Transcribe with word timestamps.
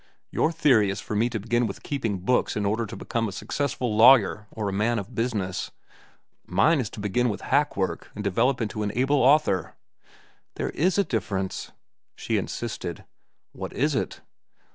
Your 0.31 0.51
theory 0.51 0.89
is 0.89 0.99
for 0.99 1.15
me 1.15 1.29
to 1.29 1.39
begin 1.39 1.67
with 1.67 1.83
keeping 1.83 2.17
books 2.21 2.55
in 2.55 2.65
order 2.65 2.87
to 2.87 2.95
become 2.95 3.27
a 3.27 3.31
successful 3.31 3.95
lawyer 3.95 4.47
or 4.49 4.71
man 4.71 4.97
of 4.97 5.13
business. 5.13 5.69
Mine 6.47 6.79
is 6.79 6.89
to 6.89 6.99
begin 6.99 7.29
with 7.29 7.41
hack 7.41 7.77
work 7.77 8.09
and 8.15 8.23
develop 8.23 8.61
into 8.61 8.81
an 8.81 8.91
able 8.95 9.21
author." 9.21 9.75
"There 10.55 10.71
is 10.71 10.97
a 10.97 11.03
difference," 11.03 11.71
she 12.15 12.37
insisted. 12.39 13.05
"What 13.51 13.73
is 13.73 13.93
it?" 13.93 14.21